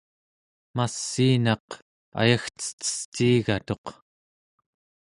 massiinaq 0.75 1.67
ayagcetesciigatuq 2.21 3.85